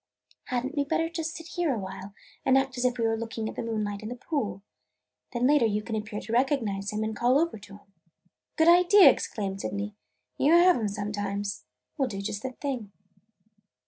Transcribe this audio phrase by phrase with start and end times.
[0.45, 3.15] "Had n't we better just sit here a while and act as if we were
[3.15, 4.63] looking at the moonlight on the pool?
[5.31, 7.93] Then later you can appear to recognize him and call over to him."
[8.55, 9.93] "Good idea!" exclaimed Sydney.
[10.39, 11.65] "You have 'em sometimes!
[11.99, 12.91] We 'll do just that thing."